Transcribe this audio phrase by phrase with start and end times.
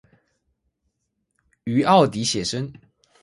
[1.65, 2.73] 於澳底写生